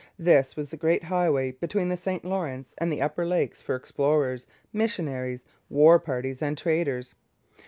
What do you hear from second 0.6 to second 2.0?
the great highway between the